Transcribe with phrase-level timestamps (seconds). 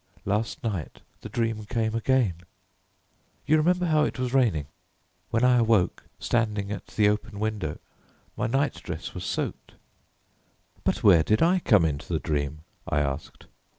[0.25, 2.37] Last night the dream came again.
[3.45, 4.65] You remember how it was raining;
[5.29, 7.77] when I awoke, standing at the open window,
[8.35, 9.73] my night dress was soaked."
[10.83, 13.45] "But where did I come into the dream?" I asked.